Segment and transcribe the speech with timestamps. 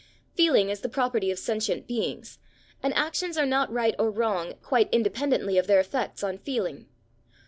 [0.35, 2.39] Feeling is the property of sentient beings,
[2.81, 6.87] and actions are not right or wrong quite independently of their effects on feeling.